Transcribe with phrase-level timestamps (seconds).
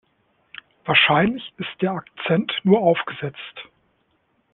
[0.85, 3.67] Wahrscheinlich ist der Akzent nur aufgesetzt.